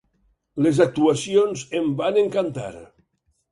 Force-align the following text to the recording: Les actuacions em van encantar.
Les 0.65 0.79
actuacions 0.85 1.67
em 1.83 1.93
van 2.01 2.19
encantar. 2.25 2.75